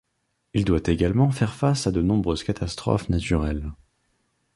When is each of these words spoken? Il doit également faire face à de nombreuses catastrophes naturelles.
Il 0.55 0.65
doit 0.65 0.81
également 0.87 1.29
faire 1.29 1.53
face 1.53 1.85
à 1.85 1.91
de 1.91 2.01
nombreuses 2.01 2.43
catastrophes 2.43 3.09
naturelles. 3.09 3.71